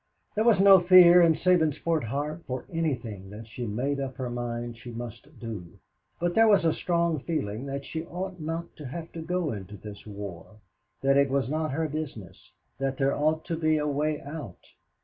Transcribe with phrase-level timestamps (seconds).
[0.33, 4.75] There was no fear in Sabinsport's heart of anything that she made up her mind
[4.77, 5.77] she must do,
[6.19, 9.77] but there was a strong feeling that she ought not to have to go into
[9.77, 10.55] this war,
[11.01, 14.65] that it was not her business, that there ought to be a way out.